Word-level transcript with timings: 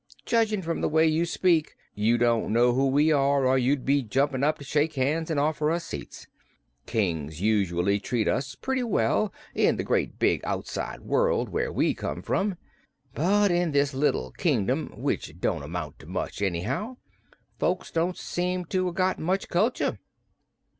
Judgin' 0.25 0.63
from 0.63 0.81
the 0.81 0.89
way 0.89 1.05
you 1.05 1.27
speak, 1.27 1.75
you 1.93 2.17
don't 2.17 2.51
know 2.51 2.73
who 2.73 2.87
we 2.87 3.11
are, 3.11 3.45
or 3.45 3.55
you'd 3.55 3.85
be 3.85 4.01
jumpin' 4.01 4.43
up 4.43 4.57
to 4.57 4.63
shake 4.63 4.95
hands 4.95 5.29
an' 5.29 5.37
offer 5.37 5.69
us 5.69 5.85
seats. 5.85 6.25
Kings 6.87 7.39
usually 7.39 7.99
treat 7.99 8.27
us 8.27 8.55
pretty 8.55 8.81
well, 8.81 9.31
in 9.53 9.75
the 9.77 9.83
great 9.83 10.17
big 10.17 10.41
Outside 10.43 11.01
World 11.01 11.49
where 11.49 11.71
we 11.71 11.93
come 11.93 12.23
from, 12.23 12.55
but 13.13 13.51
in 13.51 13.73
this 13.73 13.93
little 13.93 14.31
kingdom 14.31 14.91
which 14.97 15.39
don't 15.39 15.61
amount 15.61 15.99
to 15.99 16.07
much, 16.07 16.41
anyhow 16.41 16.97
folks 17.59 17.91
don't 17.91 18.17
seem 18.17 18.65
to 18.65 18.87
'a' 18.87 18.93
got 18.93 19.19
much 19.19 19.49
culchure." 19.49 19.99